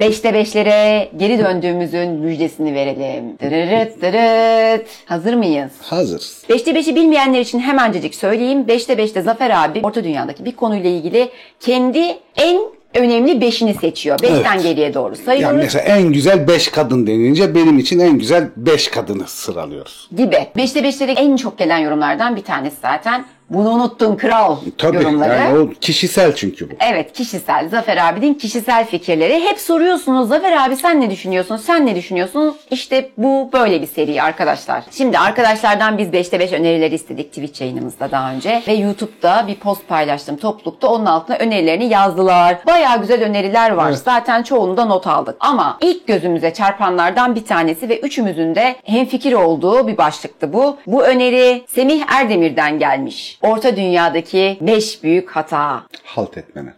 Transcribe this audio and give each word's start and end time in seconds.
Beşte 0.00 0.34
beşlere 0.34 1.08
geri 1.16 1.38
döndüğümüzün 1.38 2.10
müjdesini 2.10 2.74
verelim. 2.74 3.24
Dırırıt 3.42 4.02
dırıt. 4.02 4.86
Hazır 5.04 5.34
mıyız? 5.34 5.70
Hazırız. 5.82 6.42
Beşte 6.48 6.74
beşi 6.74 6.94
bilmeyenler 6.96 7.40
için 7.40 7.58
hemencecik 7.60 8.14
söyleyeyim. 8.14 8.68
Beşte 8.68 8.98
beşte 8.98 9.22
Zafer 9.22 9.50
abi 9.64 9.80
orta 9.82 10.04
dünyadaki 10.04 10.44
bir 10.44 10.56
konuyla 10.56 10.90
ilgili 10.90 11.28
kendi 11.60 12.04
en 12.36 12.60
önemli 12.94 13.40
beşini 13.40 13.74
seçiyor. 13.74 14.18
Beşten 14.22 14.52
Evet. 14.54 14.62
geriye 14.62 14.94
doğru 14.94 15.16
sayıyoruz 15.16 15.42
Yani 15.42 15.62
mesela 15.64 15.84
en 15.96 16.12
güzel 16.12 16.48
5 16.48 16.68
kadın 16.68 17.06
denince 17.06 17.54
benim 17.54 17.78
için 17.78 17.98
en 17.98 18.18
güzel 18.18 18.48
5 18.56 18.88
kadını 18.88 19.26
sıralıyoruz. 19.28 20.08
gibi. 20.16 20.46
Beşte 20.56 20.84
beşlere 20.84 21.12
en 21.12 21.36
çok 21.36 21.58
gelen 21.58 21.78
yorumlardan 21.78 22.36
bir 22.36 22.42
tanesi 22.42 22.76
zaten. 22.82 23.24
Bunu 23.50 23.70
unuttun 23.70 24.16
kral 24.16 24.56
Tabii 24.78 24.96
yorumları. 24.96 25.34
yani 25.34 25.58
o 25.58 25.68
kişisel 25.80 26.34
çünkü 26.34 26.70
bu. 26.70 26.74
Evet 26.80 27.12
kişisel. 27.12 27.68
Zafer 27.68 27.96
abinin 27.96 28.34
kişisel 28.34 28.84
fikirleri. 28.86 29.40
Hep 29.40 29.58
soruyorsunuz 29.60 30.28
Zafer 30.28 30.66
abi 30.66 30.76
sen 30.76 31.00
ne 31.00 31.10
düşünüyorsun? 31.10 31.56
Sen 31.56 31.86
ne 31.86 31.94
düşünüyorsun? 31.96 32.56
İşte 32.70 33.10
bu 33.18 33.50
böyle 33.52 33.82
bir 33.82 33.86
seri 33.86 34.22
arkadaşlar. 34.22 34.84
Şimdi 34.90 35.18
arkadaşlardan 35.18 35.98
biz 35.98 36.08
5'te 36.08 36.40
5 36.40 36.52
önerileri 36.52 36.94
istedik 36.94 37.28
Twitch 37.32 37.60
yayınımızda 37.60 38.10
daha 38.10 38.32
önce. 38.32 38.62
Ve 38.68 38.72
YouTube'da 38.72 39.44
bir 39.46 39.54
post 39.54 39.88
paylaştım 39.88 40.36
toplulukta. 40.36 40.88
Onun 40.88 41.06
altına 41.06 41.36
önerilerini 41.36 41.84
yazdılar. 41.88 42.56
Bayağı 42.66 43.00
güzel 43.00 43.24
öneriler 43.24 43.70
var. 43.70 43.92
Zaten 43.92 44.42
çoğunu 44.42 44.76
da 44.76 44.84
not 44.84 45.06
aldık. 45.06 45.36
Ama 45.40 45.78
ilk 45.80 46.06
gözümüze 46.06 46.52
çarpanlardan 46.54 47.34
bir 47.34 47.44
tanesi 47.44 47.88
ve 47.88 48.00
üçümüzün 48.00 48.54
de 48.54 48.76
hemfikir 48.84 49.32
olduğu 49.32 49.88
bir 49.88 49.96
başlıktı 49.96 50.52
bu. 50.52 50.76
Bu 50.86 51.04
öneri 51.04 51.64
Semih 51.68 52.02
Erdemir'den 52.08 52.78
gelmiş. 52.78 53.37
Orta 53.42 53.76
dünyadaki 53.76 54.58
5 54.60 55.02
büyük 55.02 55.30
hata. 55.30 55.82
Halt 56.04 56.38
etmene. 56.38 56.74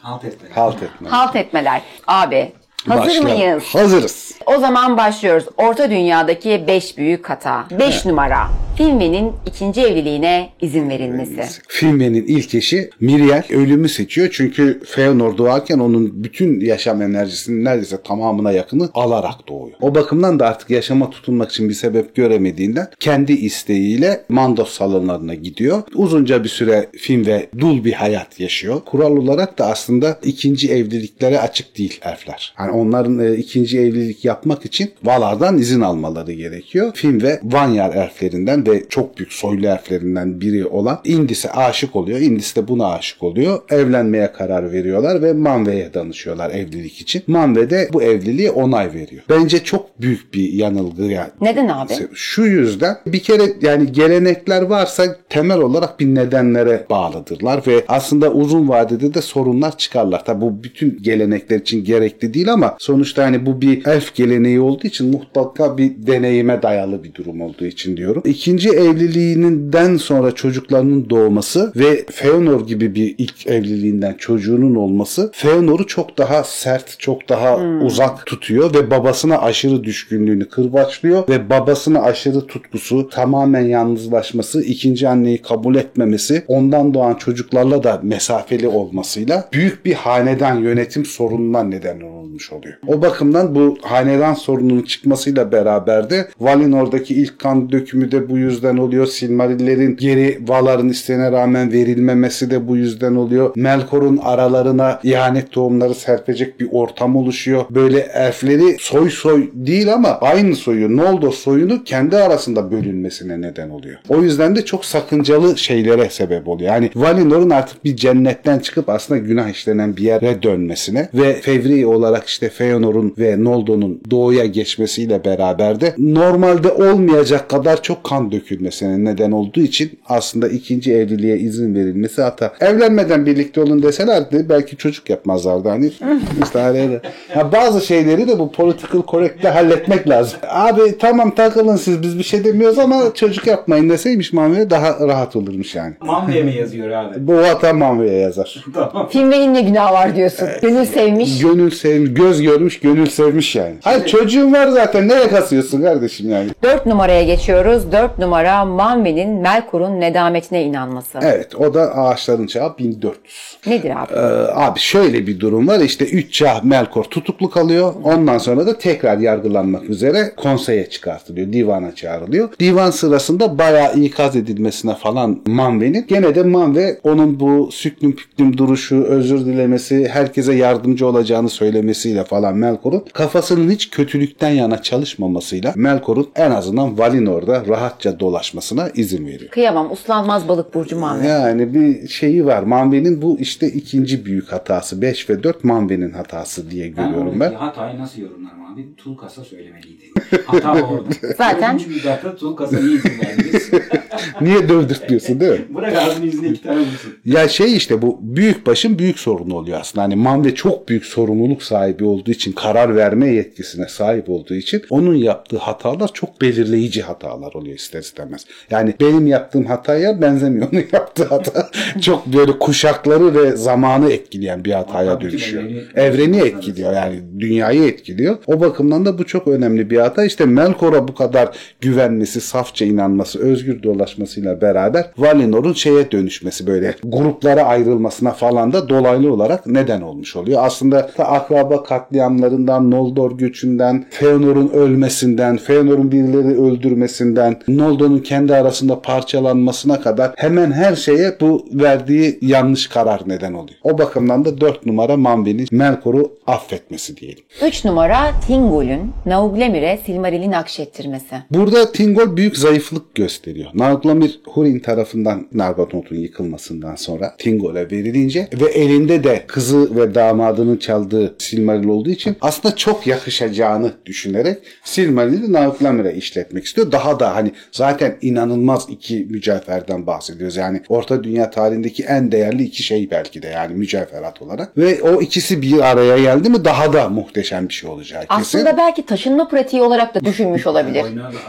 Halt 0.00 0.24
etmeli. 0.24 0.52
Halt 0.54 0.82
etmene. 0.82 1.12
Halt 1.12 1.36
etmeler. 1.36 1.82
Abi 2.06 2.52
hazır 2.88 3.02
Başlayalım. 3.04 3.38
mıyız? 3.38 3.64
Hazırız. 3.74 4.38
O 4.46 4.58
zaman 4.58 4.96
başlıyoruz. 4.96 5.44
Orta 5.56 5.90
dünyadaki 5.90 6.64
5 6.66 6.96
büyük 6.98 7.30
hata. 7.30 7.64
5 7.70 8.04
numara. 8.04 8.48
Filmenin 8.76 9.32
ikinci 9.46 9.80
evliliğine 9.80 10.48
izin 10.60 10.88
verilmesi. 10.88 11.62
Filmenin 11.68 12.24
ilk 12.26 12.54
eşi 12.54 12.90
Miriel 13.00 13.44
ölümü 13.50 13.88
seçiyor. 13.88 14.28
Çünkü 14.32 14.80
Feanor 14.86 15.38
doğarken 15.38 15.78
onun 15.78 16.24
bütün 16.24 16.60
yaşam 16.60 17.02
enerjisinin 17.02 17.64
neredeyse 17.64 18.02
tamamına 18.02 18.52
yakını 18.52 18.88
alarak 18.94 19.48
doğuyor. 19.48 19.76
O 19.80 19.94
bakımdan 19.94 20.38
da 20.38 20.46
artık 20.46 20.70
yaşama 20.70 21.10
tutunmak 21.10 21.50
için 21.50 21.68
bir 21.68 21.74
sebep 21.74 22.14
göremediğinden 22.14 22.88
kendi 23.00 23.32
isteğiyle 23.32 24.24
Mandos 24.28 24.70
salonlarına 24.70 25.34
gidiyor. 25.34 25.82
Uzunca 25.94 26.44
bir 26.44 26.48
süre 26.48 26.88
film 26.96 27.26
ve 27.26 27.46
dul 27.58 27.84
bir 27.84 27.92
hayat 27.92 28.40
yaşıyor. 28.40 28.80
Kural 28.86 29.16
olarak 29.16 29.58
da 29.58 29.66
aslında 29.66 30.18
ikinci 30.22 30.72
evliliklere 30.72 31.40
açık 31.40 31.78
değil 31.78 32.00
elfler. 32.02 32.54
Yani 32.58 32.70
onların 32.70 33.18
e, 33.18 33.36
ikinci 33.36 33.80
evlilik 33.80 34.24
yapmak 34.24 34.64
için 34.64 34.90
Valar'dan 35.04 35.58
izin 35.58 35.80
almaları 35.80 36.32
gerekiyor. 36.32 36.92
Film 36.94 37.22
ve 37.22 37.40
Vanyar 37.42 37.94
elflerinden 37.94 38.63
ve 38.66 38.88
çok 38.88 39.18
büyük 39.18 39.32
soylu 39.32 39.66
elflerinden 39.66 40.40
biri 40.40 40.66
olan 40.66 41.00
Indis'e 41.04 41.50
aşık 41.50 41.96
oluyor. 41.96 42.18
Indis 42.18 42.56
de 42.56 42.68
buna 42.68 42.86
aşık 42.86 43.22
oluyor. 43.22 43.60
Evlenmeye 43.70 44.32
karar 44.32 44.72
veriyorlar 44.72 45.22
ve 45.22 45.32
Manve'ye 45.32 45.94
danışıyorlar 45.94 46.50
evlilik 46.50 47.00
için. 47.00 47.22
Manve 47.26 47.70
de 47.70 47.88
bu 47.92 48.02
evliliğe 48.02 48.50
onay 48.50 48.94
veriyor. 48.94 49.22
Bence 49.28 49.64
çok 49.64 50.00
büyük 50.00 50.34
bir 50.34 50.52
yanılgı 50.52 51.02
yani. 51.02 51.30
Neden 51.40 51.68
abi? 51.68 51.92
Şu 52.14 52.42
yüzden 52.42 52.96
bir 53.06 53.18
kere 53.18 53.42
yani 53.60 53.92
gelenekler 53.92 54.62
varsa 54.62 55.16
temel 55.28 55.58
olarak 55.58 56.00
bir 56.00 56.06
nedenlere 56.06 56.86
bağlıdırlar 56.90 57.62
ve 57.66 57.84
aslında 57.88 58.32
uzun 58.32 58.68
vadede 58.68 59.14
de 59.14 59.22
sorunlar 59.22 59.78
çıkarlar. 59.78 60.24
Tabi 60.24 60.40
bu 60.40 60.62
bütün 60.62 60.98
gelenekler 61.02 61.58
için 61.58 61.84
gerekli 61.84 62.34
değil 62.34 62.52
ama 62.52 62.76
sonuçta 62.78 63.24
hani 63.24 63.46
bu 63.46 63.60
bir 63.60 63.86
elf 63.86 64.14
geleneği 64.14 64.60
olduğu 64.60 64.86
için 64.86 65.10
mutlaka 65.10 65.78
bir 65.78 66.06
deneyime 66.06 66.62
dayalı 66.62 67.04
bir 67.04 67.14
durum 67.14 67.40
olduğu 67.40 67.66
için 67.66 67.96
diyorum. 67.96 68.22
İkinci 68.26 68.53
evliliğinden 68.62 69.96
sonra 69.96 70.32
çocuklarının 70.32 71.10
doğması 71.10 71.72
ve 71.76 72.04
Feanor 72.12 72.66
gibi 72.66 72.94
bir 72.94 73.14
ilk 73.18 73.46
evliliğinden 73.46 74.14
çocuğunun 74.18 74.74
olması 74.74 75.30
Feanor'u 75.34 75.86
çok 75.86 76.18
daha 76.18 76.44
sert, 76.44 76.98
çok 76.98 77.28
daha 77.28 77.56
uzak 77.82 78.26
tutuyor 78.26 78.74
ve 78.74 78.90
babasına 78.90 79.38
aşırı 79.38 79.84
düşkünlüğünü 79.84 80.48
kırbaçlıyor 80.48 81.28
ve 81.28 81.50
babasına 81.50 82.02
aşırı 82.02 82.46
tutkusu, 82.46 83.08
tamamen 83.08 83.60
yalnızlaşması, 83.60 84.62
ikinci 84.62 85.08
anneyi 85.08 85.42
kabul 85.42 85.74
etmemesi, 85.74 86.44
ondan 86.48 86.94
doğan 86.94 87.14
çocuklarla 87.14 87.82
da 87.82 88.00
mesafeli 88.02 88.68
olmasıyla 88.68 89.48
büyük 89.52 89.84
bir 89.84 89.94
hanedan 89.94 90.54
yönetim 90.54 91.04
sorununa 91.04 91.62
neden 91.62 92.00
olmuş 92.00 92.52
oluyor. 92.52 92.74
O 92.86 93.02
bakımdan 93.02 93.54
bu 93.54 93.78
hanedan 93.82 94.34
sorununun 94.34 94.82
çıkmasıyla 94.82 95.52
beraber 95.52 96.10
de 96.10 96.28
Valinor'daki 96.40 97.14
ilk 97.14 97.38
kan 97.38 97.72
dökümü 97.72 98.12
de 98.12 98.28
bu 98.28 98.38
yüzden 98.44 98.76
oluyor. 98.76 99.06
Silmarillerin 99.06 99.96
geri 99.96 100.38
Valar'ın 100.46 100.88
isteğine 100.88 101.32
rağmen 101.32 101.72
verilmemesi 101.72 102.50
de 102.50 102.68
bu 102.68 102.76
yüzden 102.76 103.14
oluyor. 103.14 103.52
Melkor'un 103.56 104.16
aralarına 104.16 105.00
ihanet 105.02 105.50
tohumları 105.50 105.94
serpecek 105.94 106.60
bir 106.60 106.68
ortam 106.72 107.16
oluşuyor. 107.16 107.64
Böyle 107.70 107.98
elfleri 107.98 108.76
soy 108.80 109.10
soy 109.10 109.50
değil 109.54 109.94
ama 109.94 110.08
aynı 110.08 110.56
soyu 110.56 110.96
Noldor 110.96 111.32
soyunu 111.32 111.84
kendi 111.84 112.16
arasında 112.16 112.70
bölünmesine 112.70 113.40
neden 113.40 113.70
oluyor. 113.70 113.96
O 114.08 114.22
yüzden 114.22 114.56
de 114.56 114.64
çok 114.64 114.84
sakıncalı 114.84 115.58
şeylere 115.58 116.10
sebep 116.10 116.48
oluyor. 116.48 116.70
Yani 116.70 116.90
Valinor'un 116.94 117.50
artık 117.50 117.84
bir 117.84 117.96
cennetten 117.96 118.58
çıkıp 118.58 118.88
aslında 118.88 119.20
günah 119.20 119.48
işlenen 119.48 119.96
bir 119.96 120.02
yere 120.02 120.42
dönmesine 120.42 121.08
ve 121.14 121.34
fevri 121.34 121.86
olarak 121.86 122.26
işte 122.26 122.48
Feanor'un 122.48 123.14
ve 123.18 123.44
Noldor'un 123.44 124.00
doğuya 124.10 124.46
geçmesiyle 124.46 125.24
beraber 125.24 125.80
de 125.80 125.94
normalde 125.98 126.72
olmayacak 126.72 127.48
kadar 127.48 127.82
çok 127.82 128.04
kan 128.04 128.30
dökülmesine 128.34 129.04
neden 129.04 129.32
olduğu 129.32 129.60
için 129.60 129.98
aslında 130.08 130.48
ikinci 130.48 130.94
evliliğe 130.94 131.38
izin 131.38 131.74
verilmesi 131.74 132.22
hata. 132.22 132.52
Evlenmeden 132.60 133.26
birlikte 133.26 133.60
olun 133.60 133.82
deselerdi 133.82 134.46
belki 134.48 134.76
çocuk 134.76 135.10
yapmazlardı 135.10 135.68
hani. 135.68 135.86
işte 136.44 136.58
hani 136.58 136.98
ya 137.36 137.52
bazı 137.52 137.86
şeyleri 137.86 138.28
de 138.28 138.38
bu 138.38 138.52
political 138.52 139.02
correct'le 139.08 139.44
halletmek 139.44 140.08
lazım. 140.08 140.38
Abi 140.48 140.98
tamam 140.98 141.34
takılın 141.34 141.76
siz 141.76 142.02
biz 142.02 142.18
bir 142.18 142.24
şey 142.24 142.44
demiyoruz 142.44 142.78
ama 142.78 143.02
çocuk 143.14 143.46
yapmayın 143.46 143.90
deseymiş 143.90 144.32
Manve'ye 144.32 144.70
daha 144.70 145.08
rahat 145.08 145.36
olurmuş 145.36 145.74
yani. 145.74 145.94
Mamleye 146.00 146.42
mi 146.42 146.54
yazıyor 146.54 146.90
abi? 146.90 147.26
Bu 147.26 147.36
vatan 147.36 147.76
Manve'ye 147.76 148.18
yazar. 148.18 148.64
tamam. 148.74 149.08
Filmenin 149.08 149.54
ne 149.54 149.60
günahı 149.60 149.94
var 149.94 150.16
diyorsun. 150.16 150.48
Gönül 150.62 150.84
sevmiş. 150.84 151.38
Gönül 151.38 151.70
sevmiş, 151.70 152.14
göz 152.14 152.42
görmüş, 152.42 152.80
gönül 152.80 153.06
sevmiş 153.06 153.56
yani. 153.56 153.74
Hayır 153.82 154.06
çocuğun 154.06 154.52
var 154.52 154.68
zaten 154.68 155.08
nereye 155.08 155.28
kasıyorsun 155.28 155.82
kardeşim 155.82 156.30
yani? 156.30 156.48
4 156.62 156.86
numaraya 156.86 157.22
geçiyoruz. 157.24 157.92
4 157.92 158.18
numara 158.24 158.64
Manve'nin 158.64 159.30
Melkor'un 159.30 160.00
nedametine 160.00 160.62
inanması. 160.62 161.18
Evet 161.22 161.54
o 161.54 161.74
da 161.74 161.94
ağaçların 161.96 162.46
çağı 162.46 162.78
1400. 162.78 163.58
Nedir 163.66 163.90
abi? 163.90 164.12
Ee, 164.12 164.18
abi 164.54 164.78
şöyle 164.78 165.26
bir 165.26 165.40
durum 165.40 165.68
var 165.68 165.80
işte 165.80 166.04
3 166.04 166.32
çağ 166.32 166.60
Melkor 166.62 167.04
tutuklu 167.04 167.50
kalıyor. 167.50 167.94
Ondan 168.04 168.38
sonra 168.38 168.66
da 168.66 168.78
tekrar 168.78 169.18
yargılanmak 169.18 169.90
üzere 169.90 170.32
konseye 170.36 170.90
çıkartılıyor. 170.90 171.52
Divana 171.52 171.94
çağrılıyor. 171.94 172.48
Divan 172.60 172.90
sırasında 172.90 173.58
bayağı 173.58 173.94
ikaz 173.94 174.36
edilmesine 174.36 174.94
falan 174.94 175.40
Manve'nin. 175.46 176.06
Gene 176.06 176.34
de 176.34 176.42
Manve 176.42 176.98
onun 177.02 177.40
bu 177.40 177.68
süklüm 177.72 178.16
püklüm 178.16 178.58
duruşu, 178.58 179.04
özür 179.04 179.46
dilemesi, 179.46 180.08
herkese 180.08 180.54
yardımcı 180.54 181.06
olacağını 181.06 181.48
söylemesiyle 181.48 182.24
falan 182.24 182.56
Melkor'un 182.56 183.04
kafasının 183.12 183.70
hiç 183.70 183.90
kötülükten 183.90 184.50
yana 184.50 184.82
çalışmamasıyla 184.82 185.72
Melkor'un 185.76 186.28
en 186.36 186.50
azından 186.50 186.98
Valinor'da 186.98 187.62
rahatça 187.68 188.13
dolaşmasına 188.20 188.88
izin 188.94 189.26
veriyor. 189.26 189.50
Kıyamam. 189.50 189.92
Uslanmaz 189.92 190.48
balık 190.48 190.74
burcu 190.74 190.98
Manve. 190.98 191.26
Yani 191.26 191.74
bir 191.74 192.08
şeyi 192.08 192.46
var. 192.46 192.62
Manve'nin 192.62 193.22
bu 193.22 193.38
işte 193.40 193.66
ikinci 193.68 194.24
büyük 194.26 194.52
hatası. 194.52 195.02
5 195.02 195.30
ve 195.30 195.42
4 195.42 195.64
Manve'nin 195.64 196.12
hatası 196.12 196.70
diye 196.70 196.88
görüyorum 196.88 197.40
ben. 197.40 197.52
Hatayı 197.54 197.98
nasıl 197.98 198.22
yorumlarım 198.22 198.72
abi? 198.72 198.96
Tulkas'a 198.96 199.44
söylemeliydi. 199.44 200.04
Hata 200.46 200.72
orada. 200.72 201.08
Zaten- 201.38 201.76
Üçüncü 201.76 202.04
dakika 202.04 202.36
Tulkas'a 202.36 202.78
izin 202.78 203.12
verdiniz? 203.24 203.70
Niye 204.40 204.68
dövdürtüyorsun 204.68 205.40
değil 205.40 205.52
mi? 205.52 205.64
Bırak 205.74 205.96
ağzının 205.96 206.26
yüzüne 206.26 206.48
iki 206.48 206.62
tane 206.62 206.80
vursun. 206.80 207.14
Ya 207.24 207.48
şey 207.48 207.76
işte 207.76 208.02
bu 208.02 208.18
büyük 208.22 208.66
başın 208.66 208.98
büyük 208.98 209.18
sorunu 209.18 209.54
oluyor 209.54 209.80
aslında. 209.80 210.04
Hani 210.04 210.16
Manve 210.16 210.54
çok 210.54 210.88
büyük 210.88 211.04
sorumluluk 211.04 211.62
sahibi 211.62 212.04
olduğu 212.04 212.30
için, 212.30 212.52
karar 212.52 212.96
verme 212.96 213.28
yetkisine 213.28 213.88
sahip 213.88 214.30
olduğu 214.30 214.54
için 214.54 214.82
onun 214.90 215.14
yaptığı 215.14 215.58
hatalar 215.58 216.10
çok 216.14 216.40
belirleyici 216.40 217.02
hatalar 217.02 217.52
oluyor 217.52 217.76
ister 217.76 218.00
istemez. 218.00 218.46
Yani 218.70 218.94
benim 219.00 219.26
yaptığım 219.26 219.64
hataya 219.64 220.22
benzemiyor 220.22 220.68
onun 220.72 220.84
yaptığı 220.92 221.24
hata. 221.24 221.70
çok 222.00 222.26
böyle 222.26 222.58
kuşakları 222.58 223.34
ve 223.34 223.56
zamanı 223.56 224.12
etkileyen 224.12 224.64
bir 224.64 224.72
hataya 224.72 225.20
dönüşüyor. 225.20 225.62
evreni- 225.96 226.44
etkiliyor 226.44 226.92
yani 226.92 227.20
dünyayı 227.38 227.84
etkiliyor. 227.84 228.36
O 228.46 228.60
bakımdan 228.60 229.06
da 229.06 229.18
bu 229.18 229.26
çok 229.26 229.48
önemli 229.48 229.90
bir 229.90 229.98
hata. 229.98 230.24
İşte 230.24 230.44
Melkor'a 230.46 231.08
bu 231.08 231.14
kadar 231.14 231.56
güvenmesi, 231.80 232.40
safça 232.40 232.84
inanması, 232.84 233.38
özgür 233.38 233.82
dolaşması 233.82 234.03
anlaşmasıyla 234.04 234.60
beraber 234.60 235.10
Valinor'un 235.18 235.72
şeye 235.72 236.12
dönüşmesi 236.12 236.66
böyle 236.66 236.94
gruplara 237.04 237.62
ayrılmasına 237.62 238.30
falan 238.30 238.72
da 238.72 238.88
dolaylı 238.88 239.32
olarak 239.32 239.66
neden 239.66 240.00
olmuş 240.00 240.36
oluyor. 240.36 240.60
Aslında 240.64 241.10
akraba 241.18 241.82
katliamlarından, 241.82 242.90
Noldor 242.90 243.38
göçünden, 243.38 244.04
Feanor'un 244.10 244.68
ölmesinden, 244.68 245.56
Feanor'un 245.56 246.12
birileri 246.12 246.60
öldürmesinden, 246.60 247.56
Noldor'un 247.68 248.18
kendi 248.18 248.54
arasında 248.54 249.00
parçalanmasına 249.00 250.00
kadar 250.00 250.32
hemen 250.36 250.72
her 250.72 250.96
şeye 250.96 251.36
bu 251.40 251.66
verdiği 251.72 252.38
yanlış 252.42 252.86
karar 252.86 253.22
neden 253.26 253.52
oluyor. 253.52 253.78
O 253.82 253.98
bakımdan 253.98 254.44
da 254.44 254.60
4 254.60 254.86
numara 254.86 255.12
Manwë'nin 255.12 255.68
Melkor'u 255.72 256.32
affetmesi 256.46 257.16
diyelim. 257.16 257.44
3 257.66 257.84
numara 257.84 258.30
Thingol'ün 258.46 259.12
Nauglemir'e 259.26 259.98
Silmaril'i 260.06 260.50
nakşettirmesi. 260.50 261.36
Burada 261.50 261.92
Tingol 261.92 262.36
büyük 262.36 262.56
zayıflık 262.56 263.14
gösteriyor. 263.14 263.70
Narglamir 263.94 264.40
Hurin 264.44 264.78
tarafından 264.78 265.46
Nargothrond'un 265.52 266.16
yıkılmasından 266.16 266.94
sonra 266.94 267.34
Tingol'e 267.38 267.90
verilince 267.90 268.48
ve 268.60 268.70
elinde 268.70 269.24
de 269.24 269.44
kızı 269.46 269.96
ve 269.96 270.14
damadının 270.14 270.76
çaldığı 270.76 271.34
Silmaril 271.38 271.88
olduğu 271.88 272.10
için 272.10 272.36
aslında 272.40 272.76
çok 272.76 273.06
yakışacağını 273.06 273.92
düşünerek 274.06 274.58
Silmaril'i 274.84 275.52
Narglamir'e 275.52 276.14
işletmek 276.14 276.64
istiyor. 276.64 276.92
Daha 276.92 277.20
da 277.20 277.34
hani 277.34 277.52
zaten 277.72 278.16
inanılmaz 278.22 278.86
iki 278.88 279.26
mücevherden 279.30 280.06
bahsediyoruz. 280.06 280.56
Yani 280.56 280.80
Orta 280.88 281.24
Dünya 281.24 281.50
tarihindeki 281.50 282.02
en 282.02 282.32
değerli 282.32 282.62
iki 282.62 282.82
şey 282.82 283.10
belki 283.10 283.42
de 283.42 283.48
yani 283.48 283.74
mücevherat 283.74 284.42
olarak. 284.42 284.78
Ve 284.78 285.02
o 285.02 285.22
ikisi 285.22 285.62
bir 285.62 285.80
araya 285.80 286.18
geldi 286.18 286.50
mi 286.50 286.64
daha 286.64 286.92
da 286.92 287.08
muhteşem 287.08 287.68
bir 287.68 287.74
şey 287.74 287.90
olacak 287.90 288.26
kesin. 288.28 288.40
Aslında 288.40 288.76
belki 288.76 289.06
taşınma 289.06 289.48
pratiği 289.48 289.82
olarak 289.82 290.14
da 290.14 290.20
düşünmüş 290.20 290.66
olabilir. 290.66 291.04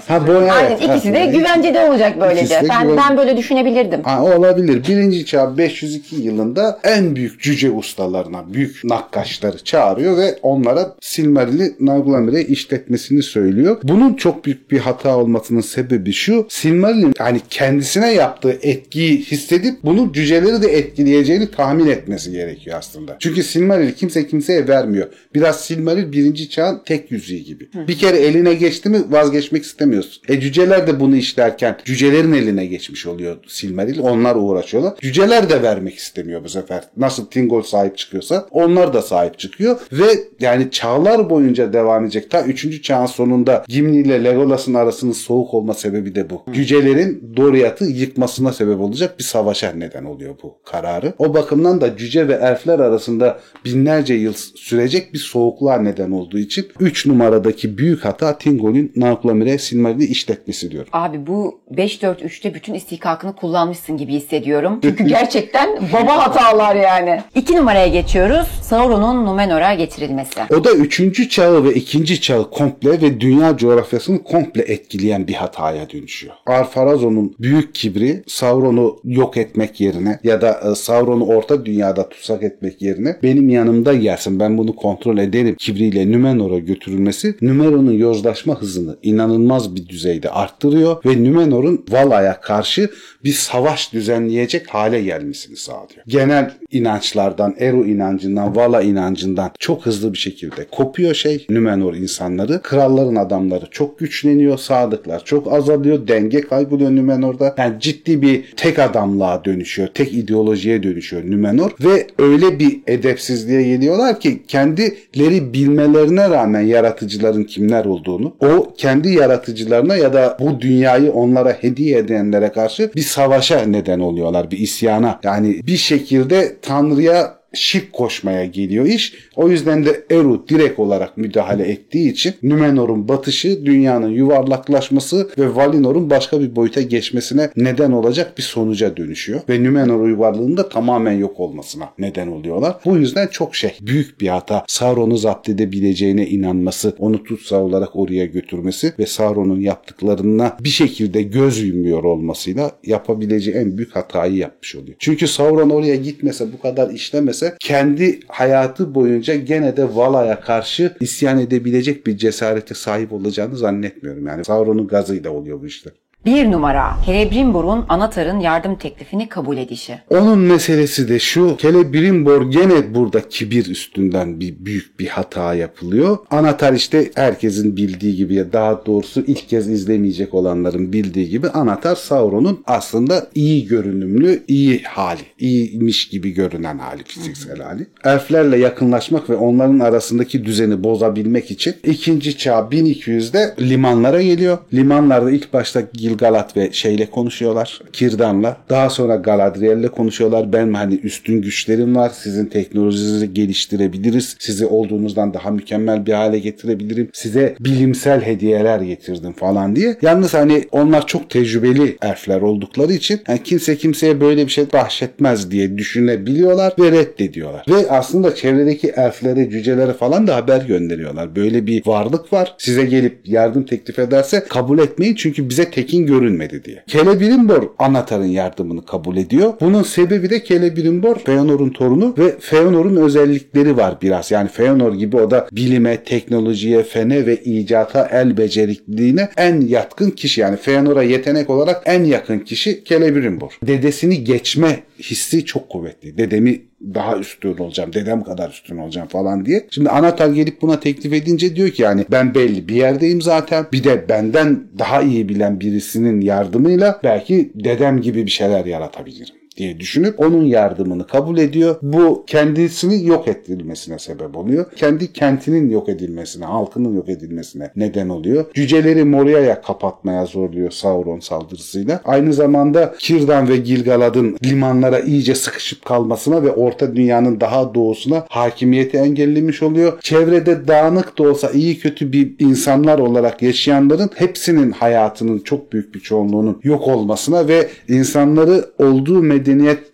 Ha, 0.07 0.27
bu, 0.27 0.31
evet, 0.31 0.51
Aynen 0.51 0.77
ikisi 0.77 1.13
de 1.13 1.25
güvencede 1.25 1.89
olacak 1.89 2.17
böylece. 2.35 2.69
Ben 2.69 2.83
güven- 2.87 2.97
ben 2.97 3.17
böyle 3.17 3.37
düşünebilirdim. 3.37 4.03
Ha, 4.03 4.23
olabilir. 4.23 4.83
Birinci 4.87 5.25
çağ 5.25 5.57
502 5.57 6.15
yılında 6.15 6.79
en 6.83 7.15
büyük 7.15 7.41
cüce 7.41 7.71
ustalarına, 7.71 8.53
büyük 8.53 8.83
nakkaşları 8.83 9.57
çağırıyor 9.63 10.17
ve 10.17 10.39
onlara 10.41 10.95
Silmaril'i 11.01 11.75
Narglamir'e 11.79 12.41
işletmesini 12.43 13.23
söylüyor. 13.23 13.77
Bunun 13.83 14.13
çok 14.13 14.45
büyük 14.45 14.71
bir 14.71 14.79
hata 14.79 15.17
olmasının 15.17 15.61
sebebi 15.61 16.13
şu. 16.13 16.45
Silmaril'in 16.49 17.13
yani 17.19 17.41
kendisine 17.49 18.13
yaptığı 18.13 18.57
etkiyi 18.61 19.17
hissedip 19.17 19.83
bunu 19.83 20.13
cüceleri 20.13 20.61
de 20.61 20.67
etkileyeceğini 20.77 21.51
tahmin 21.51 21.87
etmesi 21.87 22.31
gerekiyor 22.31 22.77
aslında. 22.79 23.15
Çünkü 23.19 23.43
Silmaril 23.43 23.91
kimse 23.91 24.27
kimseye 24.27 24.67
vermiyor. 24.67 25.07
Biraz 25.35 25.59
Silmaril 25.65 26.11
birinci 26.11 26.49
çağın 26.49 26.81
tek 26.85 27.11
yüzüğü 27.11 27.37
gibi. 27.37 27.69
Bir 27.87 27.97
kere 27.97 28.17
eline 28.17 28.53
geçti 28.53 28.89
mi 28.89 28.97
vazgeçmek 29.09 29.63
istemiyorsun. 29.63 30.23
E 30.29 30.39
cüceler 30.39 30.87
de 30.87 30.99
bunu 30.99 31.15
işlerken 31.15 31.77
cücelerin 32.25 32.47
eline 32.47 32.65
geçmiş 32.65 33.05
oluyor 33.05 33.37
Silmaril. 33.47 33.99
Onlar 33.99 34.35
uğraşıyorlar. 34.35 34.93
Cüceler 35.01 35.49
de 35.49 35.61
vermek 35.61 35.95
istemiyor 35.95 36.43
bu 36.43 36.49
sefer. 36.49 36.83
Nasıl 36.97 37.25
Tingol 37.25 37.61
sahip 37.61 37.97
çıkıyorsa 37.97 38.47
onlar 38.51 38.93
da 38.93 39.01
sahip 39.01 39.39
çıkıyor 39.39 39.79
ve 39.91 40.05
yani 40.39 40.71
çağlar 40.71 41.29
boyunca 41.29 41.73
devam 41.73 42.03
edecek. 42.03 42.31
Ta 42.31 42.43
3. 42.43 42.83
çağın 42.83 43.05
sonunda 43.05 43.63
Gimli 43.67 44.01
ile 44.01 44.23
Legolas'ın 44.23 44.73
arasının 44.73 45.11
soğuk 45.11 45.53
olma 45.53 45.73
sebebi 45.73 46.15
de 46.15 46.29
bu. 46.29 46.43
Cücelerin 46.53 47.33
Doriath'ı 47.37 47.85
yıkmasına 47.85 48.53
sebep 48.53 48.79
olacak 48.79 49.19
bir 49.19 49.23
savaşa 49.23 49.71
neden 49.71 50.03
oluyor 50.03 50.35
bu 50.43 50.57
kararı. 50.65 51.13
O 51.19 51.33
bakımdan 51.33 51.81
da 51.81 51.97
cüce 51.97 52.27
ve 52.27 52.33
elfler 52.33 52.79
arasında 52.79 53.39
binlerce 53.65 54.13
yıl 54.13 54.33
sürecek 54.55 55.13
bir 55.13 55.19
soğukluğa 55.19 55.77
neden 55.77 56.11
olduğu 56.11 56.39
için 56.39 56.67
3 56.79 57.05
numaradaki 57.05 57.77
büyük 57.77 58.05
hata 58.05 58.37
Tingol'ün 58.37 58.91
Narglamir'e 58.95 59.57
Silmaril'i 59.57 60.05
işletmesi 60.05 60.71
diyor. 60.71 60.87
Abi 60.91 61.27
bu 61.27 61.59
5-4-3'te 62.05 62.53
bütün 62.53 62.73
istihkakını 62.73 63.35
kullanmışsın 63.35 63.97
gibi 63.97 64.13
hissediyorum. 64.13 64.79
Çünkü 64.83 65.03
gerçekten 65.03 65.69
baba 65.93 66.17
hatalar 66.17 66.75
yani. 66.75 67.21
2 67.35 67.55
numaraya 67.55 67.87
geçiyoruz. 67.87 68.47
Sauron'un 68.61 69.25
Numenor'a 69.25 69.73
getirilmesi. 69.73 70.39
O 70.59 70.63
da 70.63 70.71
3. 70.71 71.29
çağı 71.29 71.63
ve 71.63 71.73
2. 71.73 72.21
çağı 72.21 72.49
komple 72.51 73.01
ve 73.01 73.19
dünya 73.19 73.57
coğrafyasını 73.57 74.23
komple 74.23 74.61
etkileyen 74.61 75.27
bir 75.27 75.33
hataya 75.33 75.89
dönüşüyor. 75.89 76.33
Ar-Pharaoh'un 76.45 77.35
büyük 77.39 77.75
kibri 77.75 78.23
Sauron'u 78.27 78.99
yok 79.03 79.37
etmek 79.37 79.81
yerine 79.81 80.19
ya 80.23 80.41
da 80.41 80.61
e, 80.71 80.75
Sauron'u 80.75 81.25
orta 81.25 81.65
dünyada 81.65 82.09
tutsak 82.09 82.43
etmek 82.43 82.81
yerine 82.81 83.15
benim 83.23 83.49
yanımda 83.49 83.93
gelsin 83.93 84.39
ben 84.39 84.57
bunu 84.57 84.75
kontrol 84.75 85.17
ederim 85.17 85.55
kibriyle 85.59 86.11
Numenor'a 86.11 86.59
götürülmesi 86.59 87.35
Numenor'un 87.41 87.91
yozlaşma 87.91 88.61
hızını 88.61 88.97
inanılmaz 89.03 89.75
bir 89.75 89.87
düzeyde 89.87 90.29
arttırıyor 90.29 90.97
ve 91.05 91.23
Numenor'un 91.23 91.85
Vala'ya 91.95 92.41
karşı 92.41 92.89
bir 93.23 93.33
savaş 93.33 93.93
düzenleyecek 93.93 94.67
hale 94.67 95.01
gelmesini 95.01 95.57
sağlıyor. 95.57 96.03
Genel 96.07 96.51
inançlardan, 96.71 97.55
Eru 97.59 97.85
inancından, 97.85 98.55
Vala 98.55 98.81
inancından 98.81 99.51
çok 99.59 99.85
hızlı 99.85 100.13
bir 100.13 100.17
şekilde 100.17 100.65
kopuyor 100.71 101.13
şey 101.13 101.45
Numenor 101.49 101.93
insanları. 101.93 102.61
Kralların 102.61 103.15
adamları 103.15 103.65
çok 103.71 103.99
güçleniyor, 103.99 104.57
sadıklar 104.57 105.25
çok 105.25 105.53
azalıyor, 105.53 106.07
denge 106.07 106.41
kayboluyor 106.41 106.91
Numenor'da. 106.91 107.55
Yani 107.57 107.79
ciddi 107.79 108.21
bir 108.21 108.53
tek 108.57 108.79
adamlığa 108.79 109.45
dönüşüyor, 109.45 109.87
tek 109.87 110.13
ideolojiye 110.13 110.83
dönüşüyor 110.83 111.31
Numenor 111.31 111.71
ve 111.83 112.07
öyle 112.19 112.59
bir 112.59 112.79
edepsizliğe 112.87 113.63
geliyorlar 113.63 114.19
ki 114.19 114.43
kendileri 114.47 115.53
bilmelerine 115.53 116.29
rağmen 116.29 116.61
yaratıcıların 116.61 117.43
kimler 117.43 117.85
olduğunu, 117.85 118.35
o 118.39 118.73
kendi 118.77 119.09
yaratıcılarına 119.09 119.95
ya 119.95 120.13
da 120.13 120.37
bu 120.39 120.61
dünyayı 120.61 121.11
onlara 121.11 121.51
hediye 121.51 121.84
edenlere 121.93 122.49
karşı 122.49 122.91
bir 122.95 123.01
savaşa 123.01 123.59
neden 123.59 123.99
oluyorlar, 123.99 124.51
bir 124.51 124.57
isyana. 124.57 125.19
Yani 125.23 125.67
bir 125.67 125.77
şekilde 125.77 126.55
Tanrı'ya 126.61 127.44
şirk 127.55 127.93
koşmaya 127.93 128.45
geliyor 128.45 128.85
iş. 128.85 129.13
O 129.35 129.49
yüzden 129.49 129.85
de 129.85 130.05
Eru 130.09 130.45
direkt 130.49 130.79
olarak 130.79 131.17
müdahale 131.17 131.63
ettiği 131.63 132.11
için 132.11 132.33
Numenor'un 132.43 133.07
batışı, 133.07 133.65
dünyanın 133.65 134.09
yuvarlaklaşması 134.09 135.29
ve 135.37 135.55
Valinor'un 135.55 136.09
başka 136.09 136.41
bir 136.41 136.55
boyuta 136.55 136.81
geçmesine 136.81 137.49
neden 137.55 137.91
olacak 137.91 138.37
bir 138.37 138.43
sonuca 138.43 138.97
dönüşüyor. 138.97 139.41
Ve 139.49 139.63
Numenor 139.63 139.99
uygarlığının 139.99 140.57
da 140.57 140.69
tamamen 140.69 141.11
yok 141.11 141.39
olmasına 141.39 141.89
neden 141.99 142.27
oluyorlar. 142.27 142.75
Bu 142.85 142.97
yüzden 142.97 143.27
çok 143.27 143.55
şey, 143.55 143.71
büyük 143.81 144.21
bir 144.21 144.27
hata. 144.27 144.63
Sauron'u 144.67 145.17
zapt 145.17 145.49
edebileceğine 145.49 146.27
inanması, 146.27 146.95
onu 146.99 147.23
tutsağı 147.23 147.61
olarak 147.61 147.95
oraya 147.95 148.25
götürmesi 148.25 148.93
ve 148.99 149.05
Sauron'un 149.05 149.59
yaptıklarına 149.59 150.57
bir 150.59 150.69
şekilde 150.69 151.21
göz 151.21 151.61
yumuyor 151.61 152.03
olmasıyla 152.03 152.71
yapabileceği 152.83 153.57
en 153.57 153.77
büyük 153.77 153.95
hatayı 153.95 154.35
yapmış 154.35 154.75
oluyor. 154.75 154.95
Çünkü 154.99 155.27
Sauron 155.27 155.69
oraya 155.69 155.95
gitmese, 155.95 156.53
bu 156.53 156.61
kadar 156.61 156.89
işlemese 156.89 157.44
kendi 157.59 158.19
hayatı 158.27 158.95
boyunca 158.95 159.35
gene 159.35 159.77
de 159.77 159.95
Vala'ya 159.95 160.39
karşı 160.39 160.95
isyan 160.99 161.39
edebilecek 161.39 162.07
bir 162.07 162.17
cesarete 162.17 162.73
sahip 162.75 163.13
olacağını 163.13 163.57
zannetmiyorum. 163.57 164.27
Yani 164.27 164.45
Sauron'un 164.45 164.87
gazıyla 164.87 165.29
oluyor 165.29 165.61
bu 165.61 165.65
işler. 165.65 165.93
Bir 166.25 166.51
numara 166.51 166.97
Celebrimbor'un 167.05 167.85
Anatar'ın 167.89 168.39
yardım 168.39 168.75
teklifini 168.75 169.29
kabul 169.29 169.57
edişi. 169.57 169.99
Onun 170.09 170.39
meselesi 170.39 171.09
de 171.09 171.19
şu. 171.19 171.57
Celebrimbor 171.59 172.51
gene 172.51 172.95
burada 172.95 173.29
kibir 173.29 173.65
üstünden 173.65 174.39
bir 174.39 174.55
büyük 174.59 174.99
bir 174.99 175.07
hata 175.07 175.53
yapılıyor. 175.53 176.17
Anatar 176.31 176.73
işte 176.73 177.11
herkesin 177.15 177.77
bildiği 177.77 178.15
gibi 178.15 178.35
ya 178.35 178.53
daha 178.53 178.85
doğrusu 178.85 179.23
ilk 179.27 179.49
kez 179.49 179.69
izlemeyecek 179.69 180.33
olanların 180.33 180.93
bildiği 180.93 181.29
gibi 181.29 181.49
Anatar 181.49 181.95
Sauron'un 181.95 182.63
aslında 182.65 183.27
iyi 183.35 183.67
görünümlü, 183.67 184.43
iyi 184.47 184.83
hali. 184.83 185.21
iyiymiş 185.39 186.07
gibi 186.07 186.29
görünen 186.33 186.77
hali, 186.77 187.03
fiziksel 187.03 187.61
hali. 187.61 187.87
Elflerle 188.03 188.57
yakınlaşmak 188.57 189.29
ve 189.29 189.35
onların 189.35 189.79
arasındaki 189.79 190.45
düzeni 190.45 190.83
bozabilmek 190.83 191.51
için 191.51 191.75
ikinci 191.83 192.37
çağ 192.37 192.59
1200'de 192.71 193.55
limanlara 193.59 194.21
geliyor. 194.21 194.57
Limanlarda 194.73 195.31
ilk 195.31 195.53
başta 195.53 195.81
Gilgalat 196.15 196.57
ve 196.57 196.71
şeyle 196.71 197.05
konuşuyorlar. 197.05 197.81
Kirdan'la. 197.93 198.57
Daha 198.69 198.89
sonra 198.89 199.15
Galadriel'le 199.15 199.87
konuşuyorlar. 199.87 200.53
Ben 200.53 200.73
hani 200.73 200.95
üstün 200.95 201.41
güçlerim 201.41 201.95
var. 201.95 202.09
Sizin 202.09 202.45
teknolojinizi 202.45 203.33
geliştirebiliriz. 203.33 204.35
Sizi 204.39 204.65
olduğunuzdan 204.65 205.33
daha 205.33 205.51
mükemmel 205.51 206.05
bir 206.05 206.13
hale 206.13 206.39
getirebilirim. 206.39 207.09
Size 207.13 207.55
bilimsel 207.59 208.21
hediyeler 208.21 208.79
getirdim 208.79 209.33
falan 209.33 209.75
diye. 209.75 209.97
Yalnız 210.01 210.33
hani 210.33 210.63
onlar 210.71 211.07
çok 211.07 211.29
tecrübeli 211.29 211.97
elfler 212.01 212.41
oldukları 212.41 212.93
için 212.93 213.21
yani 213.27 213.43
kimse 213.43 213.77
kimseye 213.77 214.21
böyle 214.21 214.45
bir 214.45 214.51
şey 214.51 214.65
bahşetmez 214.73 215.51
diye 215.51 215.77
düşünebiliyorlar 215.77 216.73
ve 216.79 216.91
reddediyorlar. 216.91 217.65
Ve 217.69 217.89
aslında 217.89 218.35
çevredeki 218.35 218.87
elflere, 218.87 219.49
cücelere 219.49 219.93
falan 219.93 220.27
da 220.27 220.35
haber 220.35 220.61
gönderiyorlar. 220.61 221.35
Böyle 221.35 221.67
bir 221.67 221.81
varlık 221.85 222.33
var. 222.33 222.55
Size 222.57 222.85
gelip 222.85 223.27
yardım 223.27 223.65
teklif 223.65 223.99
ederse 223.99 224.43
kabul 224.49 224.79
etmeyin 224.79 225.15
çünkü 225.15 225.49
bize 225.49 225.71
tekin 225.71 225.94
için 225.95 226.05
görünmedi 226.05 226.63
diye. 226.63 226.83
Celebrimbor 226.87 227.69
Anatar'ın 227.79 228.25
yardımını 228.25 228.85
kabul 228.85 229.17
ediyor. 229.17 229.53
Bunun 229.61 229.83
sebebi 229.83 230.29
de 230.29 230.43
Celebrimbor 230.43 231.15
Feanor'un 231.15 231.69
torunu 231.69 232.15
ve 232.17 232.35
Feanor'un 232.39 232.95
özellikleri 232.95 233.77
var 233.77 233.97
biraz. 234.01 234.31
Yani 234.31 234.49
Feanor 234.49 234.93
gibi 234.93 235.17
o 235.17 235.31
da 235.31 235.47
bilime, 235.51 236.03
teknolojiye, 236.03 236.83
fene 236.83 237.25
ve 237.25 237.43
icata 237.43 238.07
el 238.11 238.37
becerikliliğine 238.37 239.29
en 239.37 239.61
yatkın 239.61 240.11
kişi. 240.11 240.41
Yani 240.41 240.57
Feanor'a 240.57 241.03
yetenek 241.03 241.49
olarak 241.49 241.83
en 241.85 242.03
yakın 242.03 242.39
kişi 242.39 242.83
Celebrimbor. 242.85 243.51
Dedesini 243.63 244.23
geçme 244.23 244.79
hissi 244.99 245.45
çok 245.45 245.69
kuvvetli. 245.69 246.17
Dedemi 246.17 246.61
daha 246.93 247.17
üstün 247.17 247.57
olacağım, 247.57 247.93
dedem 247.93 248.23
kadar 248.23 248.49
üstün 248.49 248.77
olacağım 248.77 249.07
falan 249.07 249.45
diye. 249.45 249.67
Şimdi 249.71 249.89
Anatar 249.89 250.29
gelip 250.29 250.61
buna 250.61 250.79
teklif 250.79 251.13
edince 251.13 251.55
diyor 251.55 251.69
ki 251.69 251.81
yani 251.81 252.05
ben 252.11 252.35
belli 252.35 252.67
bir 252.67 252.75
yerdeyim 252.75 253.21
zaten. 253.21 253.65
Bir 253.71 253.83
de 253.83 254.09
benden 254.09 254.63
daha 254.79 255.01
iyi 255.01 255.29
bilen 255.29 255.59
birisinin 255.59 256.21
yardımıyla 256.21 256.99
belki 257.03 257.51
dedem 257.55 258.01
gibi 258.01 258.25
bir 258.25 258.31
şeyler 258.31 258.65
yaratabilirim 258.65 259.44
diye 259.57 259.79
düşünüp 259.79 260.19
onun 260.19 260.43
yardımını 260.43 261.07
kabul 261.07 261.37
ediyor. 261.37 261.75
Bu 261.81 262.23
kendisini 262.27 263.05
yok 263.05 263.27
edilmesine 263.27 263.99
sebep 263.99 264.37
oluyor. 264.37 264.65
Kendi 264.75 265.13
kentinin 265.13 265.69
yok 265.69 265.89
edilmesine, 265.89 266.45
halkının 266.45 266.95
yok 266.95 267.09
edilmesine 267.09 267.71
neden 267.75 268.09
oluyor. 268.09 268.45
Cüceleri 268.53 269.03
Moria'ya 269.03 269.61
kapatmaya 269.61 270.25
zorluyor 270.25 270.71
Sauron 270.71 271.19
saldırısıyla. 271.19 272.01
Aynı 272.05 272.33
zamanda 272.33 272.95
Kirdan 272.99 273.49
ve 273.49 273.57
Gilgalad'ın 273.57 274.37
limanlara 274.45 274.99
iyice 274.99 275.35
sıkışıp 275.35 275.85
kalmasına 275.85 276.43
ve 276.43 276.51
Orta 276.51 276.95
Dünya'nın 276.95 277.39
daha 277.41 277.75
doğusuna 277.75 278.25
hakimiyeti 278.29 278.97
engellemiş 278.97 279.63
oluyor. 279.63 279.99
Çevrede 280.01 280.67
dağınık 280.67 281.17
da 281.17 281.23
olsa 281.23 281.49
iyi 281.49 281.79
kötü 281.79 282.11
bir 282.11 282.35
insanlar 282.39 282.99
olarak 282.99 283.41
yaşayanların 283.41 284.09
hepsinin 284.15 284.71
hayatının 284.71 285.39
çok 285.39 285.73
büyük 285.73 285.95
bir 285.95 285.99
çoğunluğunun 285.99 286.59
yok 286.63 286.87
olmasına 286.87 287.47
ve 287.47 287.67
insanları 287.87 288.65
olduğu 288.79 289.21
medeniyet 289.21 289.44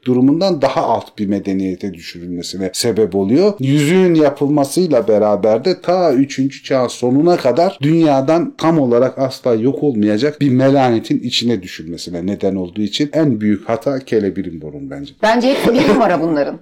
durumundan 0.05 0.61
daha 0.61 0.81
alt 0.81 1.17
bir 1.17 1.27
medeniyete 1.27 1.93
düşürülmesine 1.93 2.69
sebep 2.73 3.15
oluyor. 3.15 3.53
Yüzüğün 3.59 4.15
yapılmasıyla 4.15 5.07
beraber 5.07 5.65
de 5.65 5.81
ta 5.81 6.13
3. 6.13 6.63
çağ 6.63 6.89
sonuna 6.89 7.37
kadar 7.37 7.77
dünyadan 7.81 8.53
tam 8.57 8.79
olarak 8.79 9.17
asla 9.17 9.55
yok 9.55 9.83
olmayacak 9.83 10.41
bir 10.41 10.49
melanetin 10.49 11.19
içine 11.19 11.61
düşülmesine 11.61 12.25
neden 12.25 12.55
olduğu 12.55 12.81
için 12.81 13.09
en 13.13 13.41
büyük 13.41 13.69
hata 13.69 14.05
Celebrimbor'un 14.05 14.89
bence. 14.89 15.13
Bence 15.23 15.47
hepsi 15.53 15.73
bir 15.73 15.87
numara 15.93 16.21
bunların. 16.21 16.59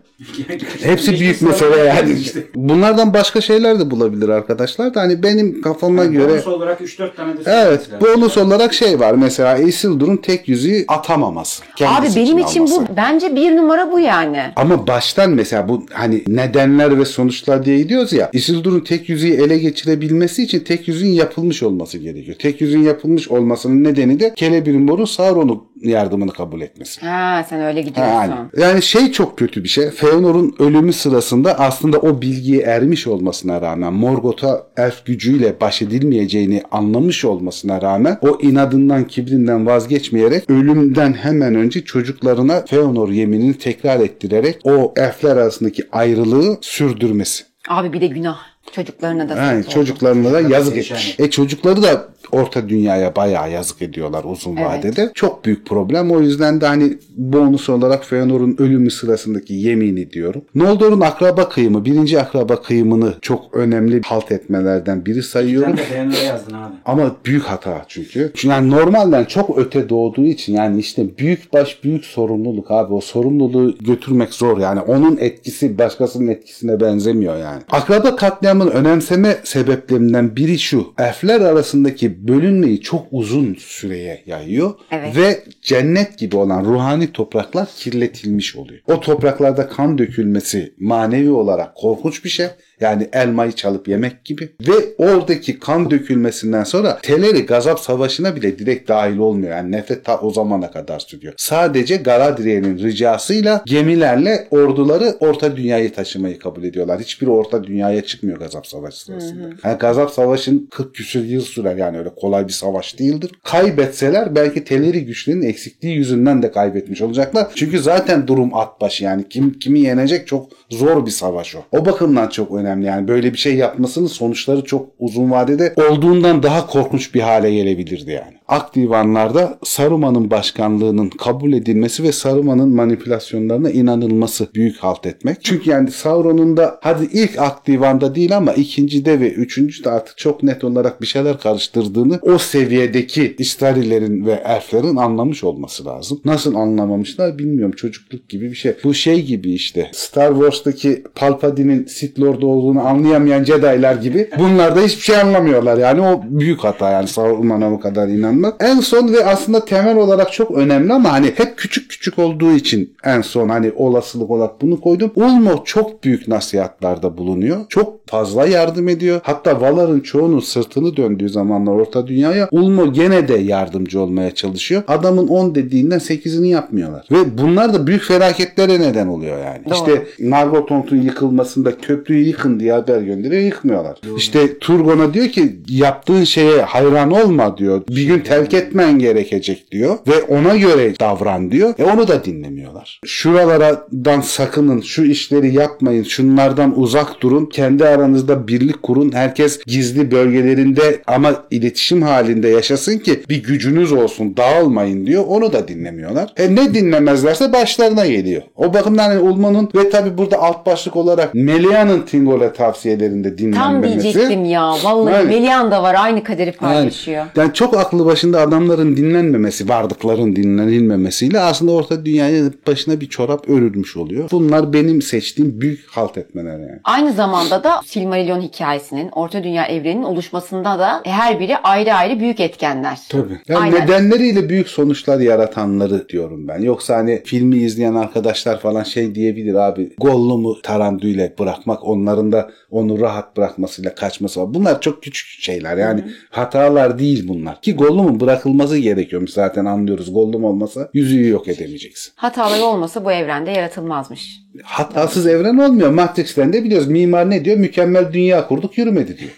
Hepsi 0.84 1.20
büyük 1.20 1.42
mesele 1.42 1.78
yani. 1.78 2.16
Bunlardan 2.56 3.14
başka 3.14 3.42
şeyler 3.42 3.80
de 3.80 3.92
bulabilir 3.92 4.30
arkadaşlar 4.30 4.94
da 4.94 5.02
hani 5.02 5.24
benim 5.24 5.62
kafama 5.62 6.06
göre 6.06 6.32
Bonus 6.32 6.48
olarak 6.48 6.82
3-4 6.82 7.16
tane 7.16 7.38
de 7.38 7.42
Evet, 7.46 7.82
bonus 8.02 8.38
olarak 8.38 8.74
şey 8.74 9.00
var. 9.00 9.14
Mesela 9.14 9.58
Isildur'un 9.58 10.18
tek 10.18 10.50
yüzüğü 10.50 10.86
atamaması. 10.88 11.64
Abi 11.86 12.08
benim 12.16 12.38
için 12.38 12.60
alması. 12.62 12.79
bu 12.79 12.79
bence 12.98 13.36
bir 13.36 13.56
numara 13.56 13.92
bu 13.92 14.00
yani. 14.00 14.42
Ama 14.56 14.88
baştan 14.88 15.32
mesela 15.32 15.70
bu 15.70 15.86
hani 15.94 16.24
nedenler 16.28 17.00
ve 17.00 17.06
sonuçlar 17.06 17.66
diye 17.66 17.78
gidiyoruz 17.78 18.14
ya. 18.14 18.30
Isildur'un 18.34 18.80
tek 18.80 19.10
yüzüğü 19.10 19.34
ele 19.34 19.58
geçirebilmesi 19.58 20.44
için 20.44 20.60
tek 20.60 20.88
yüzüğün 20.88 21.12
yapılmış 21.12 21.64
olması 21.64 21.98
gerekiyor. 21.98 22.38
Tek 22.40 22.62
yüzüğün 22.62 22.84
yapılmış 22.84 23.28
olmasının 23.28 23.84
nedeni 23.84 24.20
de 24.20 24.34
Celebrimbor'un 24.36 25.06
Sauron'un 25.06 25.69
yardımını 25.82 26.32
kabul 26.32 26.62
etmesi. 26.62 27.02
Ha 27.06 27.46
sen 27.50 27.62
öyle 27.62 27.82
gidiyorsun. 27.82 28.14
Yani, 28.14 28.50
yani 28.58 28.82
şey 28.82 29.12
çok 29.12 29.38
kötü 29.38 29.64
bir 29.64 29.70
şey. 29.70 29.90
Feanor'un 29.90 30.56
ölümü 30.60 30.94
sırasında 30.94 31.60
aslında 31.60 31.98
o 31.98 32.22
bilgiye 32.22 32.62
ermiş 32.62 33.08
olmasına 33.08 33.62
rağmen 33.62 33.94
Morgoth'a 33.94 34.64
elf 34.78 35.06
gücüyle 35.06 35.60
baş 35.62 35.82
edilmeyeceğini 35.82 36.64
anlamış 36.72 37.26
olmasına 37.26 37.82
rağmen 37.82 38.18
o 38.22 38.38
inadından 38.42 39.04
kibrinden 39.04 39.66
vazgeçmeyerek 39.66 40.50
ölümden 40.50 41.14
hemen 41.14 41.56
önce 41.56 41.84
çocuklarına 41.84 42.66
Feanor 42.66 43.10
yeminini 43.10 43.58
tekrar 43.58 44.00
ettirerek 44.00 44.60
o 44.64 44.94
elfler 44.98 45.38
arasındaki 45.38 45.84
ayrılığı 45.92 46.58
sürdürmesi. 46.62 47.44
Abi 47.70 47.94
bir 47.94 48.02
de 48.02 48.08
günah. 48.08 48.49
Çocuklarına 48.72 49.30
da 49.30 49.36
Yani 49.36 49.66
çocuklarına 49.70 50.34
da 50.34 50.42
yazık 50.42 50.78
etmiş. 50.78 51.16
E 51.20 51.30
çocukları 51.30 51.84
da 51.84 52.06
orta 52.32 52.70
dünyaya 52.70 53.16
bayağı 53.16 53.52
yazık 53.52 53.82
ediyorlar 53.82 54.24
uzun 54.24 54.56
Evet. 54.58 54.66
vadede. 54.70 55.12
Çok 55.14 55.46
büyük 55.46 55.66
problem. 55.66 56.12
O 56.12 56.20
yüzden 56.20 56.62
de 56.62 56.66
hani 56.66 56.98
bonus 57.18 57.70
olarak 57.70 58.06
Feanor'un 58.06 58.56
ölümü 58.60 58.92
sırasındaki 58.92 59.54
yemini 59.54 60.12
diyorum. 60.12 60.42
Noldor'un 60.56 61.02
akraba 61.02 61.50
kıyımı, 61.50 61.86
birinci 61.86 62.20
akraba 62.20 62.62
kıyımını 62.62 63.14
çok 63.22 63.54
önemli 63.54 64.02
halt 64.06 64.32
etmelerden 64.32 65.06
biri 65.06 65.24
sayıyorum. 65.24 65.70
Sen 65.70 65.78
de 65.78 65.84
Feanor'a 65.84 66.18
yazdın 66.18 66.54
abi. 66.54 66.74
Ama 66.86 67.16
büyük 67.26 67.44
hata 67.44 67.86
çünkü. 67.88 68.32
Çünkü 68.36 68.48
yani 68.48 68.72
normalden 68.72 69.26
çok 69.26 69.58
öte 69.58 69.90
doğduğu 69.90 70.26
için 70.26 70.54
yani 70.54 70.80
işte 70.80 71.18
büyük 71.18 71.54
baş 71.54 71.84
büyük 71.84 72.06
sorumluluk 72.06 72.72
abi. 72.72 72.94
O 72.94 73.02
sorumluluğu 73.02 73.76
götürmek 73.82 74.34
zor 74.34 74.58
yani. 74.58 74.80
Onun 74.80 75.18
etkisi 75.18 75.78
başkasının 75.78 76.28
etkisine 76.28 76.80
benzemiyor 76.80 77.38
yani. 77.38 77.62
Akraba 77.72 78.16
katliamın 78.50 78.72
önemseme 78.72 79.38
sebeplerinden 79.44 80.36
biri 80.36 80.60
şu. 80.60 80.94
Elfler 80.98 81.42
arasındaki 81.42 82.28
bölünmeyi 82.28 82.82
çok 82.82 83.08
uzun 83.12 83.56
süreye 83.60 84.24
yayıyor. 84.26 84.74
Evet. 84.92 85.16
Ve 85.18 85.44
cennet 85.62 86.18
gibi 86.18 86.38
olan 86.38 86.66
ruhani 86.66 87.12
topraklar 87.12 87.68
kirletilmiş 87.76 88.56
oluyor. 88.56 88.82
O 88.88 89.00
topraklarda 89.00 89.68
kan 89.68 89.98
dökülmesi 89.98 90.74
manevi 90.80 91.32
olarak 91.32 91.76
korkunç 91.76 92.26
bir 92.26 92.30
şey. 92.30 92.48
Yani 92.82 93.10
elmayı 93.14 93.52
çalıp 93.52 93.88
yemek 93.88 94.26
gibi. 94.26 94.50
Ve 94.68 94.74
oradaki 94.98 95.60
kan 95.60 95.92
dökülmesinden 95.92 96.64
sonra 96.64 97.00
Teleri 97.02 97.46
gazap 97.46 97.80
savaşına 97.80 98.36
bile 98.36 98.60
direkt 98.60 98.90
dahil 98.90 99.18
olmuyor. 99.18 99.52
Yani 99.52 99.72
nefret 99.72 100.06
ta 100.06 100.20
o 100.20 100.32
zamana 100.32 100.72
kadar 100.72 101.00
sürüyor. 101.00 101.34
Sadece 101.38 101.96
Galadriel'in 101.96 102.78
ricasıyla 102.78 103.62
gemilerle 103.66 104.48
orduları 104.52 105.16
Orta 105.20 105.56
Dünya'yı 105.56 105.94
taşımayı 105.94 106.40
kabul 106.40 106.64
ediyorlar. 106.64 107.00
Hiçbiri 107.00 107.30
Orta 107.30 107.64
Dünya'ya 107.64 108.06
çıkmıyor 108.06 108.40
gazap 108.40 108.68
savaşı 108.68 109.06
sırasında. 109.06 109.50
Yani 109.64 109.78
gazap 109.78 110.12
savaşın 110.12 110.68
40 110.72 110.96
küsur 110.96 111.24
yıl 111.24 111.42
sürer 111.42 111.76
yani 111.76 111.98
öyle 111.98 112.10
kolay 112.16 112.48
bir 112.48 112.54
savaş 112.54 113.00
değildir. 113.00 113.32
Kaybetseler 113.44 114.36
belki 114.36 114.64
Teleri 114.64 115.06
güçlerinin 115.06 115.46
eksikliği 115.48 115.96
yüzünden 115.96 116.42
de 116.44 116.52
kaybetmiş 116.52 117.02
olacaklar. 117.02 117.48
Çünkü 117.56 117.80
zaten 117.80 118.28
durum 118.28 118.54
at 118.54 118.82
başı 118.82 119.04
yani 119.04 119.30
kim 119.30 119.60
kimi 119.60 119.80
yenecek 119.80 120.28
çok 120.28 120.50
zor 120.70 121.06
bir 121.06 121.12
savaş 121.12 121.56
o. 121.56 121.60
O 121.72 121.86
bakımdan 121.86 122.28
çok 122.28 122.52
önemli 122.52 122.69
yani 122.78 123.08
böyle 123.08 123.34
bir 123.34 123.38
şey 123.38 123.56
yapmasının 123.56 124.08
sonuçları 124.08 124.64
çok 124.64 124.90
uzun 125.00 125.32
vadede 125.32 125.74
olduğundan 125.90 126.44
daha 126.44 126.68
korkunç 126.68 127.16
bir 127.16 127.22
hale 127.22 127.54
gelebilirdi 127.54 128.12
yani. 128.12 128.40
Ak 128.48 128.76
divanlarda 128.76 129.60
Saruman'ın 129.64 130.32
başkanlığının 130.32 131.10
kabul 131.10 131.54
edilmesi 131.54 132.04
ve 132.04 132.12
Saruman'ın 132.12 132.70
manipülasyonlarına 132.70 133.70
inanılması 133.70 134.48
büyük 134.56 134.78
halt 134.78 135.06
etmek. 135.06 135.44
Çünkü 135.44 135.70
yani 135.70 135.92
Sauron'un 135.92 136.58
da 136.58 136.80
hadi 136.82 137.10
ilk 137.14 137.40
Ak 137.40 137.68
divanda 137.68 138.16
değil 138.16 138.38
ama 138.38 138.54
ikincide 138.54 139.20
ve 139.20 139.32
üçüncüde 139.32 139.90
artık 139.90 140.18
çok 140.18 140.44
net 140.44 140.64
olarak 140.64 141.02
bir 141.02 141.08
şeyler 141.08 141.40
karıştırdığını 141.40 142.20
o 142.22 142.38
seviyedeki 142.38 143.36
İstarilerin 143.40 144.26
ve 144.26 144.44
elflerin 144.46 144.96
anlamış 144.96 145.44
olması 145.44 145.86
lazım. 145.86 146.22
Nasıl 146.26 146.56
anlamamışlar 146.56 147.40
bilmiyorum. 147.40 147.76
Çocukluk 147.76 148.30
gibi 148.30 148.52
bir 148.52 148.56
şey. 148.56 148.74
Bu 148.84 148.94
şey 148.94 149.26
gibi 149.26 149.54
işte 149.54 149.90
Star 149.94 150.34
Wars'taki 150.34 151.04
Palpatine'in 151.16 151.86
Sith 151.86 152.20
Lord 152.20 152.42
olduğunu 152.60 152.88
anlayamayan 152.88 153.44
Jedi'lar 153.44 153.96
gibi. 153.96 154.30
Bunlar 154.40 154.76
da 154.76 154.82
hiçbir 154.82 155.02
şey 155.04 155.16
anlamıyorlar. 155.22 155.78
Yani 155.78 156.02
o 156.02 156.22
büyük 156.24 156.60
hata 156.60 156.92
yani 156.92 157.08
Sauron'a 157.08 157.72
bu 157.72 157.80
kadar 157.80 158.08
inanmak. 158.08 158.56
En 158.60 158.80
son 158.80 159.14
ve 159.14 159.26
aslında 159.26 159.66
temel 159.66 159.98
olarak 159.98 160.34
çok 160.34 160.52
önemli 160.52 160.94
ama 160.94 161.12
hani 161.12 161.34
hep 161.36 161.58
küçük 161.58 161.90
küçük 161.90 162.20
olduğu 162.20 162.52
için 162.52 162.94
en 163.04 163.22
son 163.22 163.50
hani 163.50 163.72
olasılık 163.76 164.32
olarak 164.32 164.62
bunu 164.62 164.82
koydum. 164.82 165.12
Ulmo 165.16 165.64
çok 165.66 166.04
büyük 166.04 166.28
nasihatlarda 166.28 167.18
bulunuyor. 167.18 167.58
Çok 167.70 168.08
fazla 168.08 168.48
yardım 168.48 168.90
ediyor. 168.90 169.20
Hatta 169.24 169.62
Valar'ın 169.62 170.00
çoğunun 170.00 170.40
sırtını 170.40 170.98
döndüğü 170.98 171.30
zamanlar 171.30 171.72
Orta 171.72 172.08
Dünya'ya 172.08 172.48
Ulmo 172.52 172.94
gene 172.94 173.28
de 173.28 173.38
yardımcı 173.38 174.02
olmaya 174.02 174.36
çalışıyor. 174.36 174.84
Adamın 174.88 175.28
10 175.28 175.56
dediğinden 175.56 176.00
8'ini 176.00 176.48
yapmıyorlar. 176.48 177.08
Ve 177.12 177.38
bunlar 177.38 177.74
da 177.74 177.88
büyük 177.88 178.04
felaketlere 178.04 178.80
neden 178.80 179.08
oluyor 179.08 179.38
yani. 179.38 179.66
Doğru. 179.66 179.74
İşte 179.74 180.08
Nargothrond'un 180.20 181.02
yıkılmasında 181.02 181.78
köprüyü 181.78 182.28
yıkın 182.28 182.49
diye 182.60 182.74
haber 182.74 183.02
gönderiyor 183.02 183.42
yıkmıyorlar. 183.42 183.98
İşte 184.18 184.60
Turgon'a 184.60 185.14
diyor 185.14 185.28
ki 185.28 185.56
yaptığın 185.68 186.24
şeye 186.24 186.62
hayran 186.62 187.12
olma 187.12 187.58
diyor. 187.58 187.82
Bir 187.90 188.04
gün 188.04 188.20
terk 188.20 188.54
etmen 188.54 189.00
gerekecek 189.00 189.72
diyor. 189.72 189.98
Ve 190.08 190.22
ona 190.22 190.56
göre 190.56 191.00
davran 191.00 191.52
diyor. 191.52 191.74
E 191.78 191.84
onu 191.84 192.08
da 192.08 192.26
dinlemiyorlar. 192.26 193.02
Şuralardan 193.06 194.22
sakının, 194.22 194.82
şu 194.82 195.04
işleri 195.04 195.54
yapmayın, 195.54 196.04
şunlardan 196.04 196.80
uzak 196.80 197.22
durun. 197.22 197.46
Kendi 197.46 197.86
aranızda 197.86 198.48
birlik 198.48 198.84
kurun. 198.84 199.12
Herkes 199.12 199.60
gizli 199.66 200.12
bölgelerinde 200.12 201.02
ama 201.08 201.44
iletişim 201.52 202.02
halinde 202.02 202.48
yaşasın 202.48 202.98
ki 202.98 203.20
bir 203.30 203.44
gücünüz 203.44 203.92
olsun, 203.92 204.38
dağılmayın 204.38 205.06
diyor. 205.06 205.24
Onu 205.28 205.54
da 205.54 205.68
dinlemiyorlar. 205.68 206.34
E 206.38 206.56
ne 206.56 206.74
dinlemezlerse 206.74 207.54
başlarına 207.54 208.06
geliyor. 208.06 208.42
O 208.56 208.74
bakımdan 208.74 209.10
hani 209.10 209.20
Ulman'ın 209.20 209.70
ve 209.76 209.90
tabi 209.90 210.18
burada 210.18 210.40
alt 210.40 210.66
başlık 210.66 210.96
olarak 210.96 211.36
Melia'nın 211.36 212.02
Tingol 212.02 212.39
böyle 212.40 212.54
tavsiyelerinde 212.54 213.30
Tam 213.30 213.38
dinlenmemesi. 213.38 214.04
diyecektim 214.04 214.46
ya. 214.46 214.62
Vallahi 214.84 215.14
Yani- 215.14 215.28
Melian 215.28 215.72
da 215.72 215.84
var 215.84 215.96
aynı 216.00 216.24
kaderi 216.24 216.48
Yani, 216.48 216.58
paylaşıyor. 216.58 217.26
yani 217.36 217.54
çok 217.54 217.78
aklı 217.78 218.06
başında 218.06 218.42
adamların 218.42 218.98
dinlenmemesi, 218.98 219.70
vardıkların 219.70 220.36
dinlenilmemesiyle 220.36 221.40
aslında 221.40 221.72
orta 221.72 222.06
dünyaya 222.06 222.44
başına 222.68 223.02
bir 223.02 223.10
çorap 223.10 223.50
örülmüş 223.50 223.98
oluyor. 223.98 224.30
Bunlar 224.32 224.74
benim 224.74 225.02
seçtiğim 225.02 225.62
büyük 225.62 225.86
halt 225.90 226.18
etmeler 226.18 226.52
yani. 226.60 226.80
Aynı 226.84 227.14
zamanda 227.14 227.64
da 227.64 227.82
Silmarillion 227.86 228.42
hikayesinin, 228.42 229.10
Orta 229.10 229.44
Dünya 229.44 229.66
evreninin 229.66 230.04
oluşmasında 230.04 230.80
da 230.80 231.02
her 231.06 231.40
biri 231.40 231.58
ayrı 231.58 231.94
ayrı 231.94 232.20
büyük 232.20 232.40
etkenler. 232.40 232.98
Tabii. 233.10 233.40
Yani 233.48 233.60
Aynen. 233.60 233.82
nedenleriyle 233.84 234.50
büyük 234.50 234.68
sonuçlar 234.70 235.20
yaratanları 235.20 236.10
diyorum 236.10 236.48
ben. 236.48 236.60
Yoksa 236.62 236.96
hani 236.96 237.22
filmi 237.26 237.58
izleyen 237.58 237.96
arkadaşlar 237.96 238.60
falan 238.60 238.84
şey 238.84 239.16
diyebilir 239.16 239.54
abi. 239.56 239.94
Gollum'u 239.98 240.62
Tarandu'yla 240.62 241.30
bırakmak 241.40 241.88
onların 241.88 242.29
da 242.32 242.52
onu 242.72 243.00
rahat 243.00 243.38
bırakmasıyla 243.38 243.96
kaçması 243.96 244.42
var. 244.42 244.54
Bunlar 244.54 244.82
çok 244.82 245.04
küçük 245.04 245.28
şeyler 245.42 245.78
yani 245.78 246.04
hatalar 246.30 247.00
değil 247.00 247.28
bunlar. 247.28 247.62
Ki 247.62 247.76
Gollum'un 247.76 248.20
bırakılması 248.20 248.78
gerekiyormuş 248.78 249.32
zaten 249.32 249.66
anlıyoruz. 249.66 250.14
Gollum 250.14 250.44
olmasa 250.44 250.90
yüzüğü 250.94 251.28
yok 251.28 251.48
edemeyeceksin. 251.48 252.14
Hataları 252.16 252.64
olmasa 252.64 253.06
bu 253.06 253.12
evrende 253.12 253.52
yaratılmazmış. 253.52 254.40
Hatasız 254.64 255.28
evren 255.28 255.58
olmuyor. 255.58 255.90
Matrix'ten 255.90 256.54
de 256.54 256.64
biliyoruz. 256.64 256.88
Mimar 256.88 257.30
ne 257.30 257.46
diyor? 257.46 257.58
Mükemmel 257.58 258.14
dünya 258.14 258.48
kurduk 258.48 258.78
yürümedi 258.78 259.18
diyor. 259.18 259.32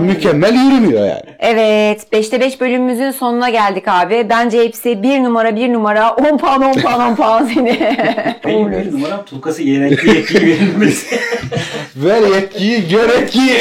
Mükemmel 0.02 0.54
yürümüyor 0.54 1.00
yani. 1.06 1.22
Evet 1.38 2.06
5'te 2.12 2.40
5 2.40 2.60
bölümümüzün 2.60 3.10
sonuna 3.10 3.50
geldik 3.50 3.84
abi. 3.86 4.26
Bence 4.30 4.64
hepsi 4.64 5.02
bir 5.02 5.22
numara 5.22 5.56
bir 5.56 5.72
numara 5.72 6.12
10 6.12 6.38
puan 6.38 6.62
10 6.62 6.72
puan 6.72 7.00
10 7.10 7.16
puan 7.16 7.46
seni. 7.54 7.80
Benim 8.44 8.72
bir 8.72 8.92
numaram 8.92 9.24
Tulkas'ı 9.24 9.62
gerekli 9.62 10.16
yetkiyi 10.16 10.46
verilmesi. 10.46 11.18
Ver 11.96 12.22
yetkiyi, 12.34 12.88
gör 12.88 13.08
etkiyi. 13.08 13.58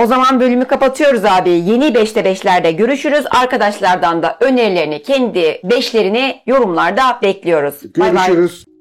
O 0.00 0.06
zaman 0.06 0.40
bölümü 0.40 0.64
kapatıyoruz 0.64 1.24
abi. 1.24 1.50
Yeni 1.50 1.84
5'te 1.84 2.20
5'lerde 2.20 2.70
görüşürüz. 2.70 3.24
Arkadaşlardan 3.30 4.22
da 4.22 4.36
önerilerini 4.40 5.02
kendi 5.02 5.38
5'lerini 5.40 6.34
yorumlarda 6.46 7.18
bekliyoruz. 7.22 7.74
Bay 7.98 8.14
bay. 8.14 8.26
Görüşürüz. 8.26 8.71